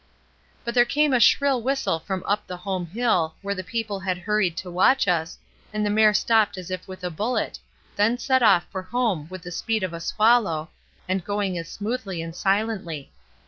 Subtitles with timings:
[0.65, 4.17] But there came a shrill whistle from up the home hill, where the people had
[4.17, 5.37] hurried to watch us,
[5.71, 7.59] and the mare stopped as if with a bullet,
[7.95, 10.71] then set off for home with the speed of a swallow,
[11.07, 13.11] and going as smoothly and silently.